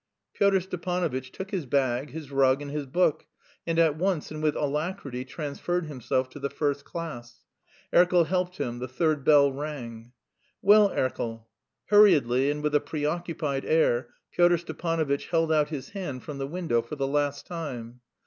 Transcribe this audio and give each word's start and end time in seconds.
Pyotr 0.33 0.59
Stepanovitch 0.61 1.31
took 1.31 1.51
his 1.51 1.67
bag, 1.67 2.09
his 2.09 2.31
rug, 2.31 2.59
and 2.59 2.71
his 2.71 2.87
book, 2.87 3.27
and 3.67 3.77
at 3.77 3.97
once 3.97 4.31
and 4.31 4.41
with 4.41 4.55
alacrity 4.55 5.23
transferred 5.23 5.85
himself 5.85 6.27
to 6.29 6.39
the 6.39 6.49
first 6.49 6.83
class. 6.85 7.45
Erkel 7.93 8.25
helped 8.25 8.57
him. 8.57 8.79
The 8.79 8.87
third 8.87 9.23
bell 9.23 9.51
rang. 9.51 10.13
"Well, 10.59 10.89
Erkel." 10.89 11.45
Hurriedly, 11.85 12.49
and 12.49 12.63
with 12.63 12.73
a 12.73 12.79
preoccupied 12.79 13.63
air, 13.63 14.09
Pyotr 14.31 14.57
Stepanovitch 14.57 15.27
held 15.27 15.51
out 15.51 15.69
his 15.69 15.89
hand 15.89 16.23
from 16.23 16.39
the 16.39 16.47
window 16.47 16.81
for 16.81 16.95
the 16.95 17.05
last 17.07 17.45
time. 17.45 18.01